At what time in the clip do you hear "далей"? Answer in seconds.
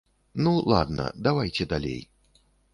1.77-2.03